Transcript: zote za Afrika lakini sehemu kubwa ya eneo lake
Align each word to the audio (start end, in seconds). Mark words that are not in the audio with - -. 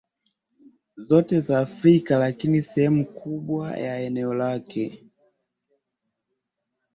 zote 0.95 1.41
za 1.41 1.59
Afrika 1.59 2.17
lakini 2.19 2.61
sehemu 2.61 3.05
kubwa 3.05 3.77
ya 3.77 3.99
eneo 3.99 4.33
lake 4.33 5.03